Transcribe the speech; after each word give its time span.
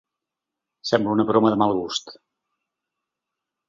Sembla 0.93 1.13
una 1.17 1.27
broma 1.33 1.53
de 1.57 1.61
mal 1.65 1.77
gust. 1.83 2.13